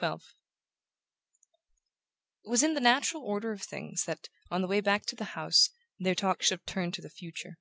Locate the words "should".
6.40-6.60